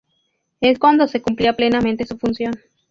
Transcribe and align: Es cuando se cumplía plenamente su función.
Es 0.61 0.79
cuando 0.79 1.07
se 1.07 1.21
cumplía 1.21 1.53
plenamente 1.53 2.07
su 2.07 2.17
función. 2.17 2.55